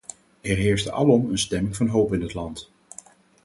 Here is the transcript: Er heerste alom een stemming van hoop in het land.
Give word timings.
Er 0.41 0.55
heerste 0.57 0.91
alom 0.91 1.29
een 1.31 1.37
stemming 1.37 1.75
van 1.75 1.87
hoop 1.87 2.13
in 2.13 2.21
het 2.21 2.33
land. 2.33 2.71